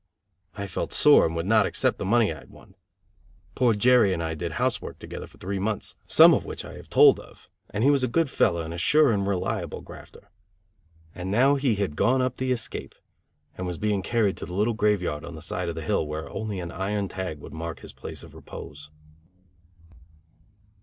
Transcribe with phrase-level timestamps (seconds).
[0.55, 2.73] I felt sore and would not accept the money I had won.
[3.53, 6.73] Poor Jerry and I did house work together for three months, some of which I
[6.73, 10.31] have told of, and he was a good fellow, and a sure and reliable grafter.
[11.13, 12.95] And now he had "gone up the escape,"
[13.55, 16.27] and was being carried to the little graveyard on the side of the hill where
[16.31, 18.89] only an iron tag would mark his place of repose.